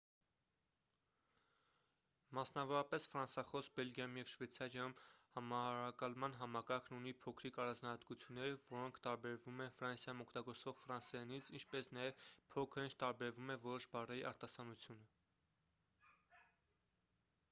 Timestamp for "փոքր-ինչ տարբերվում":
12.57-13.55